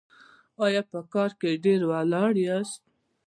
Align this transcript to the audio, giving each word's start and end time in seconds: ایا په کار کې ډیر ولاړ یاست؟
ایا 0.63 0.81
په 0.91 0.99
کار 1.13 1.31
کې 1.39 1.61
ډیر 1.63 1.79
ولاړ 1.91 2.31
یاست؟ 2.47 2.81